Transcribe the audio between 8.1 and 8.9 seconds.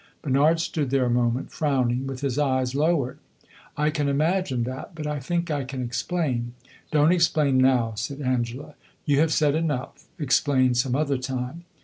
Angela.